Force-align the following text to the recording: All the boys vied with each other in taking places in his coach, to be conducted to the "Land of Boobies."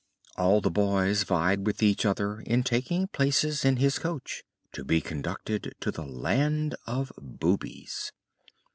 All 0.35 0.61
the 0.61 0.71
boys 0.71 1.21
vied 1.21 1.67
with 1.67 1.83
each 1.83 2.07
other 2.07 2.39
in 2.41 2.63
taking 2.63 3.07
places 3.07 3.63
in 3.63 3.75
his 3.77 3.99
coach, 3.99 4.43
to 4.71 4.83
be 4.83 4.99
conducted 4.99 5.75
to 5.79 5.91
the 5.91 6.03
"Land 6.07 6.73
of 6.87 7.11
Boobies." 7.21 8.11